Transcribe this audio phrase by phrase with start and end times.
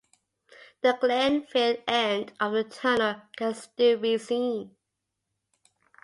[0.81, 4.75] The Glenfield end of the tunnel can still be seen.